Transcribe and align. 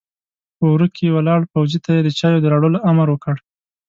په 0.57 0.63
وره 0.71 0.87
کې 0.95 1.13
ولاړ 1.15 1.41
پوځي 1.51 1.79
ته 1.85 1.89
يې 1.97 2.01
د 2.05 2.09
چايو 2.19 2.41
د 2.41 2.45
راوړلو 2.51 2.83
امر 2.89 3.07
وکړ! 3.11 3.35